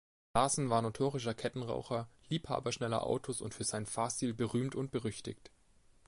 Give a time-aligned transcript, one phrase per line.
[0.33, 5.51] Larsen war notorischer Kettenraucher, Liebhaber schneller Autos und für seinen Fahrstil berühmt und berüchtigt.